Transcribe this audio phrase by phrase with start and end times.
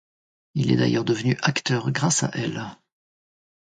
[0.55, 2.65] Il est d'ailleurs devenu acteur grâce à elle.